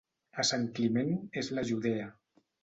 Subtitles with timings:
[0.43, 1.11] A Sant Climent
[1.43, 2.09] és la Judea.